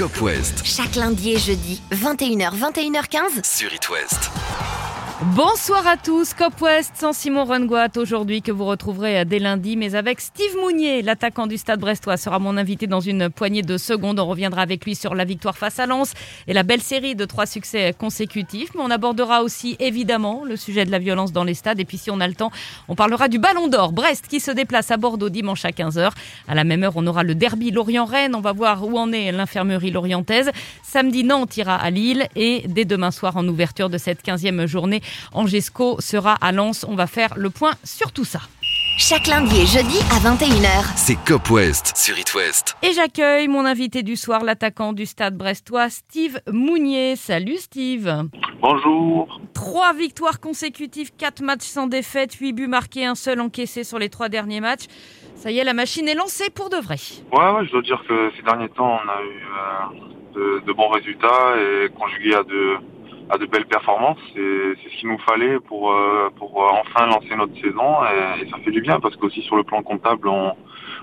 [0.00, 3.44] Cop West Chaque lundi et jeudi, 21h, 21h15.
[3.44, 4.39] sur It West.
[5.22, 9.94] Bonsoir à tous, Cop West sans Simon Rungoat aujourd'hui que vous retrouverez dès lundi, mais
[9.94, 14.18] avec Steve Mounier, l'attaquant du Stade Brestois, sera mon invité dans une poignée de secondes.
[14.18, 16.14] On reviendra avec lui sur la victoire face à Lens
[16.46, 18.70] et la belle série de trois succès consécutifs.
[18.74, 21.80] Mais on abordera aussi évidemment le sujet de la violence dans les stades.
[21.80, 22.50] Et puis si on a le temps,
[22.88, 23.92] on parlera du Ballon d'Or.
[23.92, 26.12] Brest qui se déplace à Bordeaux dimanche à 15h.
[26.48, 28.34] À la même heure, on aura le derby Lorient-Rennes.
[28.34, 30.50] On va voir où en est l'infirmerie lorientaise.
[30.82, 32.26] Samedi, Nantes ira à Lille.
[32.36, 35.02] Et dès demain soir, en ouverture de cette 15e journée,
[35.32, 36.84] Angesco sera à Lens.
[36.88, 38.40] On va faire le point sur tout ça.
[38.98, 40.92] Chaque lundi et jeudi à 21h.
[40.94, 42.76] C'est Cop West sur It West.
[42.82, 47.16] Et j'accueille mon invité du soir, l'attaquant du stade brestois, Steve Mounier.
[47.16, 48.28] Salut Steve.
[48.60, 49.40] Bonjour.
[49.54, 54.10] Trois victoires consécutives, quatre matchs sans défaite, huit buts marqués, un seul encaissé sur les
[54.10, 54.84] trois derniers matchs.
[55.34, 56.96] Ça y est, la machine est lancée pour de vrai.
[57.32, 60.72] Ouais, ouais, je dois dire que ces derniers temps, on a eu euh, de, de
[60.74, 62.76] bons résultats et conjugué à de,
[63.30, 64.18] à de belles performances.
[64.34, 68.58] C'est ce qu'il nous fallait pour, euh, pour euh, enfin lancer notre saison et, ça
[68.64, 70.52] fait du bien parce qu'aussi sur le plan comptable, on,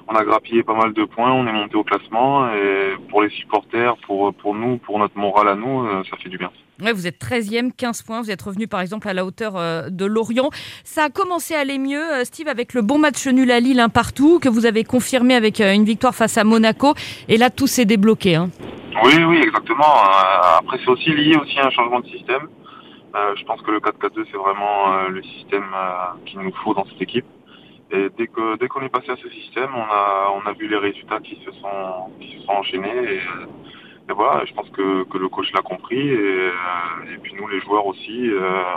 [0.08, 3.30] on a grappillé pas mal de points, on est monté au classement et pour les
[3.30, 6.52] supporters, pour, pour nous, pour notre morale à nous, euh, ça fait du bien.
[6.81, 8.22] Ouais, vous êtes 13e, 15 points.
[8.22, 9.53] Vous êtes revenu par exemple à la hauteur
[9.89, 10.50] de Lorient.
[10.83, 13.89] Ça a commencé à aller mieux, Steve, avec le bon match nul à Lille, un
[13.89, 16.94] partout, que vous avez confirmé avec une victoire face à Monaco.
[17.30, 18.36] Et là, tout s'est débloqué.
[18.36, 18.52] Hein.
[19.03, 19.83] Oui, oui, exactement.
[19.85, 22.47] Euh, Après, c'est aussi lié aussi à un changement de système.
[23.15, 25.65] Euh, je pense que le 4-4-2, c'est vraiment euh, le système
[26.25, 27.25] qu'il nous faut dans cette équipe.
[27.91, 28.27] Et dès
[28.59, 31.35] dès qu'on est passé à ce système, on a on a vu les résultats qui
[31.45, 33.13] se sont qui se sont enchaînés.
[34.09, 36.47] Et, voilà, je pense que, que le coach l'a compris et,
[37.13, 38.29] et puis nous les joueurs aussi,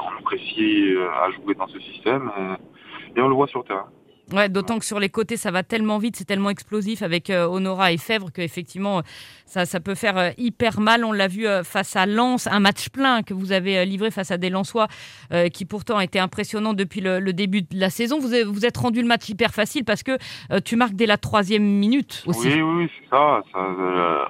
[0.06, 3.86] on apprécie à jouer dans ce système et, et on le voit sur terrain.
[4.32, 7.46] Ouais, d'autant que sur les côtés, ça va tellement vite, c'est tellement explosif avec euh,
[7.46, 9.02] Honora et Fèvre qu'effectivement, euh,
[9.46, 11.04] ça, ça peut faire euh, hyper mal.
[11.04, 14.10] On l'a vu euh, face à Lens, un match plein que vous avez euh, livré
[14.10, 14.86] face à des Lensois
[15.32, 18.18] euh, qui pourtant étaient impressionnants depuis le, le début de la saison.
[18.20, 20.12] Vous avez- vous êtes rendu le match hyper facile parce que
[20.52, 22.48] euh, tu marques dès la troisième minute aussi.
[22.48, 23.42] Oui, oui, oui, c'est ça.
[23.52, 23.58] ça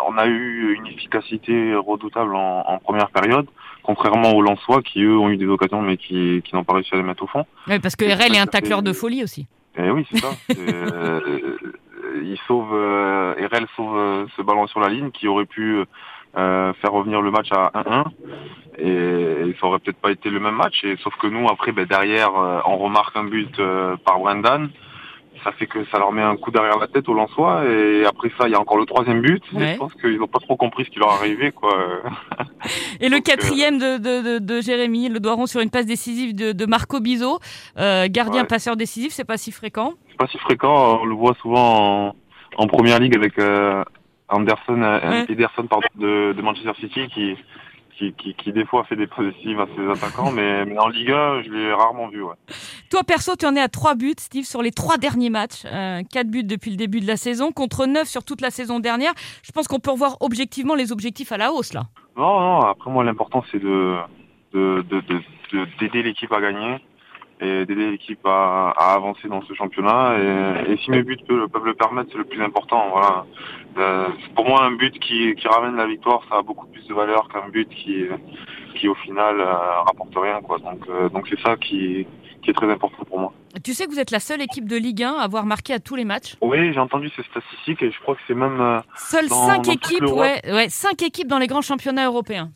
[0.09, 3.47] on a eu une efficacité redoutable en, en première période,
[3.83, 6.95] contrairement aux Lensois qui eux ont eu des occasions mais qui, qui n'ont pas réussi
[6.95, 7.45] à les mettre au fond.
[7.67, 9.47] Ouais, parce que RL est un tacleur de folie aussi.
[9.77, 10.31] Et oui, c'est ça.
[10.93, 11.57] Euh,
[12.23, 15.85] il sauve, euh, RL sauve euh, ce ballon sur la ligne qui aurait pu
[16.37, 18.05] euh, faire revenir le match à 1-1.
[18.79, 20.83] Et, et ça aurait peut-être pas été le même match.
[20.85, 24.71] Et sauf que nous, après, ben, derrière, euh, on remarque un but euh, par Brendan.
[25.43, 27.65] Ça fait que ça leur met un coup derrière la tête aux Lensois.
[27.67, 29.43] Et après ça, il y a encore le troisième but.
[29.55, 29.73] Ouais.
[29.75, 31.71] je pense qu'ils n'ont pas trop compris ce qui leur arrivait, quoi.
[33.01, 35.87] Et le euh, quatrième de, de, de, de Jérémy, le doigt rond sur une passe
[35.87, 37.39] décisive de, Marco Bizot,
[37.79, 38.47] euh, gardien Ouais.
[38.47, 39.95] passeur décisif, c'est pas si fréquent.
[40.11, 41.01] C'est pas si fréquent.
[41.03, 42.15] On le voit souvent en,
[42.57, 43.83] en première ligue avec euh,
[44.29, 45.27] Anderson, euh, Ouais.
[45.29, 47.37] Ederson pardon, de Manchester City qui,
[47.97, 50.89] qui, qui, qui des fois fait des passes décisives à ses attaquants, mais, mais en
[50.89, 52.23] Ligue 1, je l'ai rarement vu.
[52.23, 52.35] Ouais.
[52.91, 55.63] Toi, perso, tu en es à 3 buts, Steve, sur les trois derniers matchs.
[55.67, 58.81] Euh, 4 buts depuis le début de la saison, contre 9 sur toute la saison
[58.81, 59.13] dernière.
[59.43, 61.83] Je pense qu'on peut revoir objectivement les objectifs à la hausse, là.
[62.17, 62.61] Non, non.
[62.61, 63.97] Après moi, l'important c'est de
[64.53, 66.79] de- de- d'aider l'équipe à gagner
[67.41, 70.17] et d'aider l'équipe à, à avancer dans ce championnat.
[70.19, 72.89] Et, et si mes buts peuvent, peuvent le permettre, c'est le plus important.
[72.93, 73.25] Voilà.
[73.79, 76.95] Euh, pour moi, un but qui, qui ramène la victoire, ça a beaucoup plus de
[76.95, 78.05] valeur qu'un but qui,
[78.77, 80.41] qui au final euh, rapporte rien.
[80.43, 80.59] Quoi.
[80.59, 82.07] Donc, euh, donc c'est ça qui,
[82.43, 83.33] qui est très important pour moi.
[83.65, 85.79] Tu sais que vous êtes la seule équipe de Ligue 1 à avoir marqué à
[85.81, 86.37] tous les matchs?
[86.41, 89.57] Oui, j'ai entendu ces statistiques et je crois que c'est même euh, Seules Dans- 5
[89.57, 90.69] dans toute équipes, ouais, ouais,
[91.03, 92.51] équipes dans les grands championnats européens.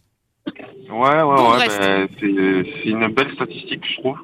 [0.91, 1.69] Ouais, ouais, ouais.
[1.69, 4.19] C'est c'est une belle statistique, je trouve.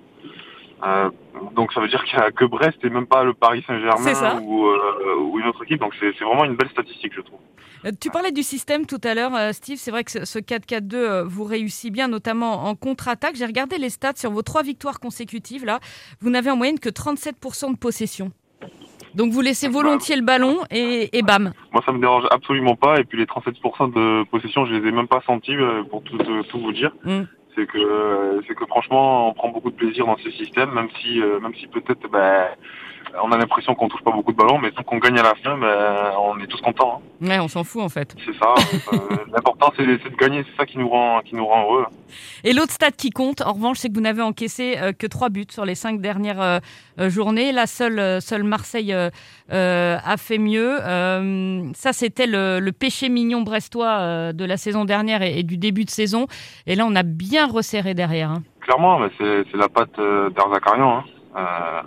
[0.85, 1.11] Euh,
[1.55, 3.63] donc ça veut dire qu'il n'y a que Brest et même pas le Paris.
[3.67, 5.81] Saint-Germain ou, euh, ou une autre équipe.
[5.81, 7.39] Donc c'est vraiment une belle statistique, je trouve.
[7.85, 9.77] Euh, Tu parlais du système tout à l'heure, Steve.
[9.79, 13.37] C'est vrai que ce- ce 4-4-2 euh, vous réussit bien, notamment en contre-attaque.
[13.37, 15.65] J'ai regardé les stats sur vos trois victoires consécutives.
[15.65, 15.81] Là,
[16.21, 18.33] vous n'avez en moyenne que 37% de possession.
[19.15, 21.53] Donc vous laissez volontiers le ballon et, et bam.
[21.73, 23.01] Moi, ça me dérange absolument pas.
[23.01, 25.57] Et puis les 37% de possession, je les ai même pas sentis
[25.91, 26.93] pour tout, tout vous dire.
[27.05, 27.23] Mm.
[27.55, 31.21] C'est que c'est que franchement, on prend beaucoup de plaisir dans ce système, même si
[31.21, 32.49] euh, même si peut-être ben,
[33.23, 35.35] on a l'impression qu'on touche pas beaucoup de ballons, mais tant qu'on gagne à la
[35.37, 37.01] fin, ben, on est tous contents.
[37.23, 37.27] hein.
[37.29, 38.15] Ouais, on s'en fout en fait.
[38.25, 38.55] C'est ça.
[38.93, 40.45] euh, L'important, c'est de gagner.
[40.51, 41.87] C'est ça qui nous rend qui nous rend heureux.
[42.45, 45.29] Et l'autre stat qui compte, en revanche, c'est que vous n'avez encaissé euh, que trois
[45.29, 46.59] buts sur les cinq dernières euh,
[47.11, 47.53] journées.
[47.53, 50.79] La seule, seule Marseille a fait mieux.
[50.83, 55.57] Euh, ça, c'était le, le péché mignon brestois euh, de la saison dernière et, du
[55.57, 56.27] début de saison.
[56.67, 58.31] Et là, on a bien resserré derrière.
[58.31, 58.43] hein.
[58.61, 59.97] Clairement, c'est c'est la patte
[60.35, 60.99] d'Arzakarian.
[60.99, 61.05] Hein.
[61.37, 61.83] Euh,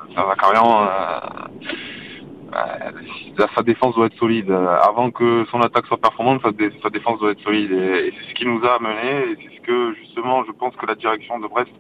[2.56, 2.92] euh,
[3.38, 4.52] bah, sa défense doit être solide.
[4.52, 7.72] Avant que son attaque soit performante, sa, défense doit être solide.
[7.72, 9.32] Et, c'est ce qui nous a amené.
[9.32, 11.72] Et c'est ce que justement, je pense que la direction de Brest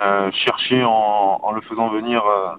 [0.00, 2.54] euh, cherchait en, en, le faisant venir euh,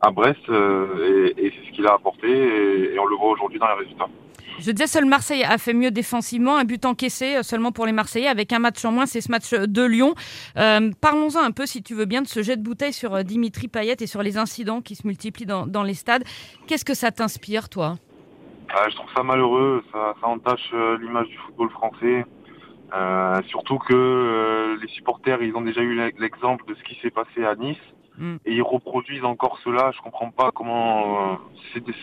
[0.00, 0.48] à Brest.
[0.48, 2.28] Euh, et, et c'est ce qu'il a apporté.
[2.28, 4.08] Et, et on le voit aujourd'hui dans les résultats.
[4.58, 7.92] Je disais, seul Marseille a fait mieux défensivement, un but encaissé euh, seulement pour les
[7.92, 10.14] Marseillais, avec un match en moins, c'est ce match de Lyon.
[10.56, 13.22] Euh, Parlons-en un peu, si tu veux bien, de ce jet de bouteille sur euh,
[13.22, 16.24] Dimitri Payet et sur les incidents qui se multiplient dans, dans les stades.
[16.66, 17.96] Qu'est-ce que ça t'inspire, toi?
[18.70, 22.24] Ah, Je trouve ça malheureux, ça, ça entache euh, l'image du football français.
[22.94, 27.10] Euh, surtout que euh, les supporters, ils ont déjà eu l'exemple de ce qui s'est
[27.10, 27.76] passé à Nice.
[28.16, 28.36] Mm.
[28.46, 29.92] Et ils reproduisent encore cela.
[29.94, 31.38] Je comprends pas comment.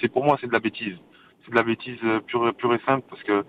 [0.01, 0.97] c'est pour moi, c'est de la bêtise
[1.43, 3.45] c'est de la bêtise pure, pure et simple parce que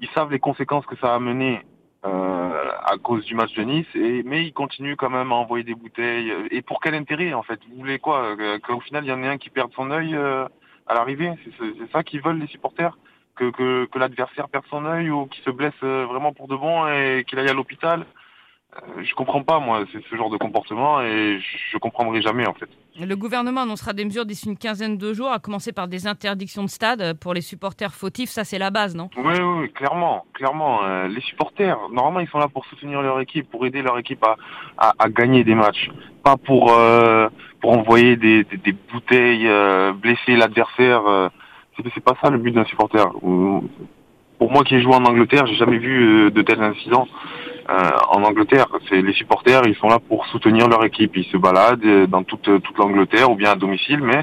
[0.00, 1.62] ils savent les conséquences que ça a amené
[2.04, 5.64] euh, à cause du match de Nice, et, mais ils continuent quand même à envoyer
[5.64, 6.32] des bouteilles.
[6.50, 7.60] Et pour quel intérêt en fait?
[7.70, 8.36] Vous voulez quoi?
[8.62, 10.46] Qu'au final il y en ait un qui perde son œil euh,
[10.86, 11.32] à l'arrivée?
[11.58, 12.96] C'est ça qu'ils veulent les supporters?
[13.36, 16.54] Que, que, que l'adversaire perde son œil ou qu'il se blesse euh, vraiment pour de
[16.54, 18.06] bon et qu'il aille à l'hôpital?
[18.76, 22.68] Euh, je comprends pas, moi, ce genre de comportement et je comprendrai jamais, en fait.
[23.00, 26.62] Le gouvernement annoncera des mesures d'ici une quinzaine de jours, à commencer par des interdictions
[26.62, 28.30] de stade pour les supporters fautifs.
[28.30, 29.10] Ça, c'est la base, non?
[29.16, 30.84] Oui, oui, clairement, clairement.
[30.84, 34.24] Euh, les supporters, normalement, ils sont là pour soutenir leur équipe, pour aider leur équipe
[34.24, 34.36] à,
[34.78, 35.90] à, à gagner des matchs,
[36.22, 37.28] pas pour euh,
[37.60, 41.04] pour envoyer des, des, des bouteilles, euh, blesser l'adversaire.
[41.08, 41.28] Euh,
[41.92, 43.04] c'est pas ça le but d'un supporter.
[44.38, 47.08] Pour moi qui ai joué en Angleterre, j'ai jamais vu de tels incidents.
[47.70, 48.66] Euh, en Angleterre.
[48.90, 51.16] C'est les supporters, ils sont là pour soutenir leur équipe.
[51.16, 54.22] Ils se baladent euh, dans toute toute l'Angleterre ou bien à domicile, mais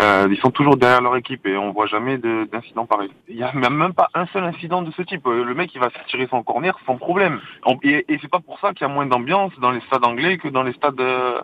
[0.00, 3.10] euh, ils sont toujours derrière leur équipe et on voit jamais d'incident pareil.
[3.28, 5.26] Il y a même pas un seul incident de ce type.
[5.26, 7.38] Le mec, il va se tirer son corner sans problème.
[7.82, 10.38] Et, et c'est pas pour ça qu'il y a moins d'ambiance dans les stades anglais
[10.38, 11.42] que dans les stades euh,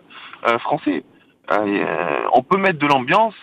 [0.57, 1.03] français.
[1.49, 3.35] Euh, on peut mettre de l'ambiance,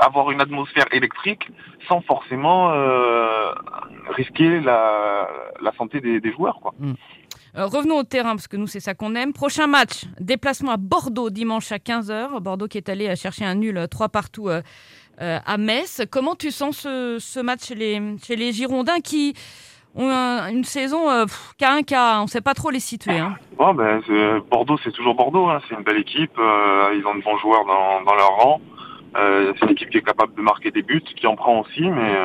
[0.00, 1.50] avoir une atmosphère électrique
[1.88, 3.52] sans forcément euh,
[4.10, 5.28] risquer la,
[5.60, 6.60] la santé des, des joueurs.
[6.60, 6.72] Quoi.
[6.78, 6.92] Mm.
[7.56, 9.34] Euh, revenons au terrain, parce que nous, c'est ça qu'on aime.
[9.34, 12.40] Prochain match, déplacement à Bordeaux dimanche à 15h.
[12.40, 14.62] Bordeaux qui est allé chercher un nul 3 partout euh,
[15.20, 16.00] euh, à Metz.
[16.10, 19.34] Comment tu sens ce, match chez les, chez les Girondins qui
[19.94, 21.26] ont une saison euh,
[21.58, 23.18] cas un cas On ne sait pas trop les situer.
[23.18, 23.34] Hein.
[23.58, 24.00] Ben,
[24.50, 25.48] Bordeaux, c'est toujours Bordeaux.
[25.48, 25.60] Hein.
[25.68, 26.32] C'est une belle équipe.
[26.38, 28.60] ils ont de bons joueurs dans, dans leur rang.
[29.14, 32.16] C'est une équipe qui est capable de marquer des buts, qui en prend aussi, mais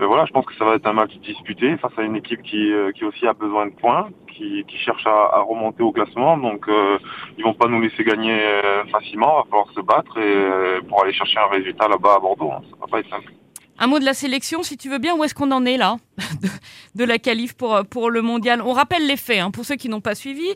[0.00, 2.40] mais voilà, je pense que ça va être un match disputé face à une équipe
[2.42, 5.92] qui, euh, qui aussi a besoin de points, qui, qui cherche à, à, remonter au
[5.92, 6.38] classement.
[6.38, 6.98] Donc, euh,
[7.36, 9.30] ils vont pas nous laisser gagner euh, facilement.
[9.30, 12.50] Il va falloir se battre et, euh, pour aller chercher un résultat là-bas à Bordeaux.
[12.50, 12.62] Hein.
[12.70, 13.30] Ça va pas être simple.
[13.82, 15.96] Un mot de la sélection, si tu veux bien, où est-ce qu'on en est là
[16.94, 18.60] de, la qualif pour, pour le mondial?
[18.60, 20.48] On rappelle les faits, hein, pour ceux qui n'ont pas suivi.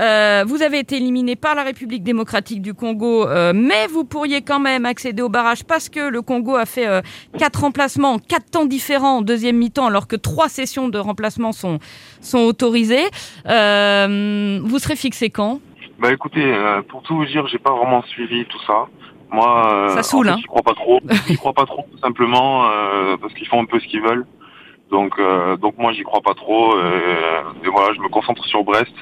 [0.00, 4.42] Euh, vous avez été éliminé par la République démocratique du Congo, euh, mais vous pourriez
[4.42, 7.02] quand même accéder au barrage parce que le Congo a fait euh,
[7.38, 11.78] quatre remplacements, quatre temps différents en deuxième mi-temps, alors que trois sessions de remplacement sont,
[12.20, 13.04] sont autorisées.
[13.44, 15.60] vous serez fixé quand?
[16.00, 16.52] Bah écoutez,
[16.88, 18.88] pour tout vous dire, j'ai pas vraiment suivi tout ça.
[19.32, 20.36] Moi, ça saoule, hein.
[20.46, 21.00] crois pas trop.
[21.26, 24.26] j'y crois pas trop, tout simplement, euh, parce qu'ils font un peu ce qu'ils veulent.
[24.92, 26.76] Donc, euh, donc moi, j'y crois pas trop.
[26.76, 28.92] Euh, et voilà, je me concentre sur Brest.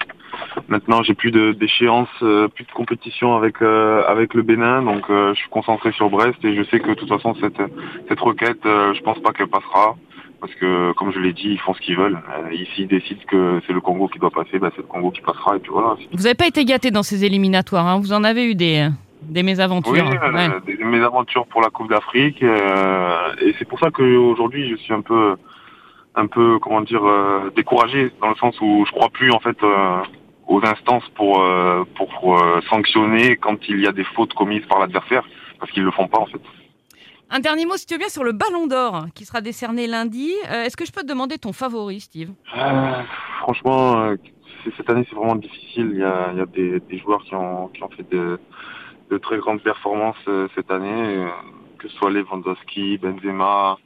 [0.69, 5.35] Maintenant, j'ai plus de d'échéance, euh, plus de compétition avec avec le Bénin, donc je
[5.35, 7.61] suis concentré sur Brest et je sais que de toute façon cette
[8.09, 9.97] cette requête, je pense pas qu'elle passera
[10.41, 12.19] parce que comme je l'ai dit, ils font ce qu'ils veulent.
[12.53, 15.21] ici, ils décident que c'est le Congo qui doit passer, bah, c'est le Congo qui
[15.21, 15.97] passera et puis voilà.
[16.13, 18.89] Vous n'avez pas été gâté dans ces éliminatoires, hein vous en avez eu des.
[19.23, 19.93] Des mésaventures.
[19.93, 22.43] Oui, euh, des mésaventures pour la Coupe d'Afrique.
[22.43, 25.37] Euh, et c'est pour ça qu'aujourd'hui, je suis un peu,
[26.15, 29.59] un peu, comment dire, euh, découragé dans le sens où je crois plus en fait
[30.49, 31.45] aux instances pour
[31.97, 35.23] pour sanctionner quand il y a des fautes commises par l'adversaire,
[35.59, 36.41] parce qu'ils le font pas en fait.
[37.33, 40.33] Un dernier mot, si tu veux bien, sur le Ballon d'Or qui sera décerné lundi.
[40.51, 42.31] Est-ce que je peux te demander ton favori, Steve?
[43.43, 44.17] Franchement,
[44.77, 45.91] cette année, c'est vraiment difficile.
[45.93, 48.39] Il y a, il y a des, des, joueurs qui ont, qui ont fait de,
[49.11, 51.29] de très grandes performances euh, cette année, euh,
[51.79, 53.77] que ce soit Lewandowski, Benzema,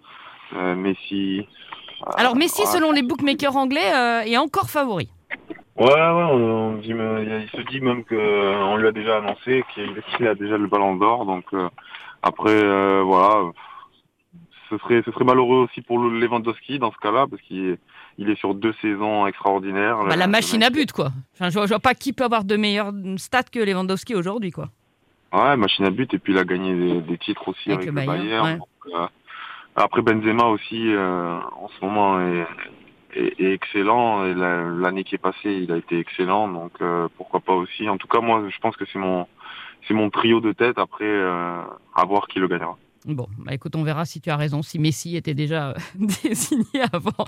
[0.55, 1.49] euh, Messi.
[2.17, 3.91] Alors Messi, selon les bookmakers anglais,
[4.27, 5.09] est encore favori.
[5.77, 10.35] Ouais, ouais, on, dit, il se dit même qu'on lui a déjà annoncé qu'il a
[10.35, 11.25] déjà le ballon d'or.
[11.25, 11.47] Donc
[12.23, 13.53] après, voilà,
[14.69, 17.79] ce serait, ce serait malheureux aussi pour Lewandowski dans ce cas-là, parce qu'il
[18.19, 19.99] il est sur deux saisons extraordinaires.
[20.07, 21.11] Bah, la machine à but, quoi.
[21.35, 24.69] Enfin, je, vois, vois pas qui peut avoir de meilleurs stats que Lewandowski aujourd'hui, quoi.
[25.35, 28.61] Ouais, machine à but et puis il a gagné des, titres aussi avec, le Bayern.
[28.95, 29.07] Euh,
[29.75, 32.47] après Benzema aussi euh, en ce moment est,
[33.41, 37.55] est, excellent et l'année qui est passée il a été excellent donc euh, pourquoi pas
[37.55, 37.89] aussi.
[37.89, 39.27] En tout cas moi je pense que c'est mon
[39.89, 42.79] c'est mon trio de tête après à voir qui le gagnera.
[43.05, 45.75] Bon, bah écoute, on verra si tu as raison, si Messi était déjà euh,
[46.23, 47.27] désigné avant,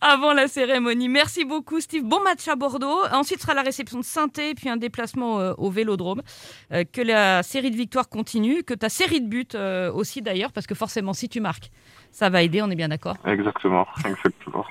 [0.00, 1.10] avant la cérémonie.
[1.10, 2.02] Merci beaucoup, Steve.
[2.04, 3.00] Bon match à Bordeaux.
[3.12, 6.22] Ensuite sera la réception de saint puis un déplacement euh, au Vélodrome.
[6.72, 9.46] Euh, que la série de victoires continue, que ta série de buts
[9.94, 11.70] aussi d'ailleurs, parce que forcément, si tu marques,
[12.10, 14.64] ça va aider, on est bien d'accord Exactement, exactement.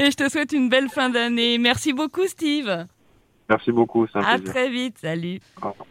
[0.00, 1.58] Et je te souhaite une belle fin d'année.
[1.58, 2.86] Merci beaucoup, Steve.
[3.48, 4.52] Merci beaucoup, c'est un À plaisir.
[4.52, 5.38] très vite, salut.
[5.60, 5.86] Au revoir.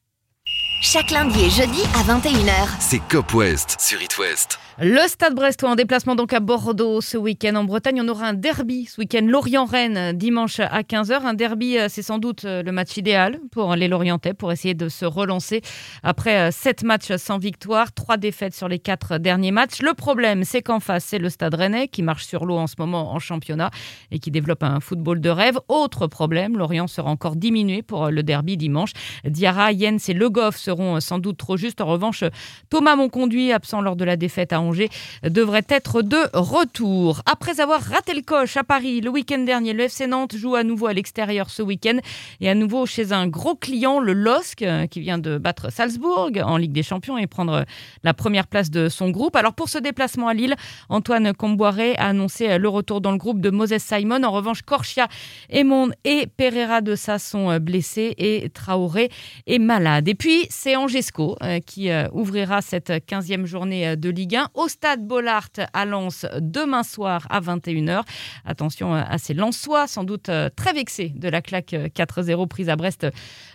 [0.83, 2.67] Chaque lundi et jeudi à 21h.
[2.79, 4.57] C'est Cop West sur It West.
[4.79, 7.53] Le Stade Brestois en déplacement donc à Bordeaux ce week-end.
[7.53, 9.21] En Bretagne, on aura un derby ce week-end.
[9.23, 11.23] Lorient-Rennes dimanche à 15h.
[11.23, 14.73] Un derby, euh, c'est sans doute euh, le match idéal pour les Lorientais pour essayer
[14.73, 15.61] de se relancer
[16.01, 19.83] après 7 matchs sans victoire, 3 défaites sur les 4 derniers matchs.
[19.83, 22.75] Le problème, c'est qu'en face, c'est le Stade Rennais qui marche sur l'eau en ce
[22.79, 23.69] moment en championnat
[24.09, 25.59] et qui développe un football de rêve.
[25.67, 28.93] Autre problème, Lorient sera encore diminué pour le derby dimanche.
[29.25, 31.82] Diarra, Jens et Le Goff seront sans doute trop justes.
[31.82, 32.24] En revanche,
[32.70, 34.90] Thomas Monconduit, absent lors de la défaite à Angers,
[35.24, 37.22] devrait être de retour.
[37.25, 40.63] Après avoir raté le coche à Paris le week-end dernier, le FC Nantes joue à
[40.63, 41.98] nouveau à l'extérieur ce week-end
[42.40, 46.30] et à nouveau chez un gros client, le LOSC, euh, qui vient de battre Salzbourg
[46.42, 47.66] en Ligue des Champions et prendre
[48.04, 49.36] la première place de son groupe.
[49.36, 50.56] Alors pour ce déplacement à Lille,
[50.88, 54.24] Antoine Comboiré a annoncé le retour dans le groupe de Moses Simon.
[54.24, 55.10] En revanche, Corchia,
[55.50, 59.10] Emond et Pereira de Sa sont blessés et Traoré
[59.48, 60.08] est malade.
[60.08, 64.50] Et puis c'est Angesco euh, qui euh, ouvrira cette 15e journée euh, de Ligue 1
[64.53, 68.03] au stade Bollard à Lens demain soir à 21h.
[68.46, 73.08] Attention à ces Lensois, sans doute très vexés de la claque 4-0 prise à Brest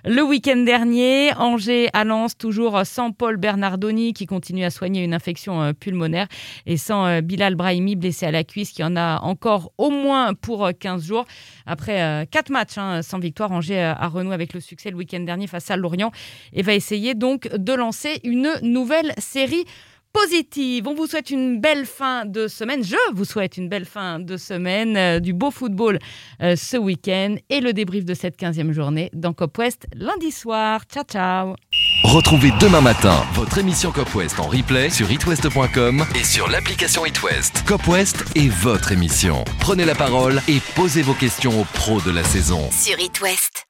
[0.05, 1.33] le week-end dernier.
[1.37, 6.27] Angers à Lens, toujours sans Paul Bernardoni qui continue à soigner une infection pulmonaire
[6.67, 10.69] et sans Bilal Brahimi blessé à la cuisse qui en a encore au moins pour
[10.77, 11.25] 15 jours.
[11.67, 15.47] Après 4 matchs hein, sans victoire, Angers a renoué avec le succès le week-end dernier
[15.47, 16.11] face à Lorient
[16.53, 19.65] et va essayer donc de lancer une nouvelle série
[20.17, 20.89] positive.
[20.89, 22.83] On vous souhaite une belle fin de semaine.
[22.83, 25.99] Je vous souhaite une belle fin de semaine, euh, du beau football
[26.43, 30.81] euh, ce week-end et le débrief de cette 15e journée dans Cop West lundi soir.
[30.91, 31.55] Ciao, ciao.
[32.05, 37.23] Retrouvez demain matin votre émission Cop West en replay sur itwest.com et sur l'application It
[37.23, 37.65] West.
[37.67, 39.45] Cop West est votre émission.
[39.61, 42.71] Prenez la parole et posez vos questions aux pros de la saison.
[42.71, 43.67] Sur It West.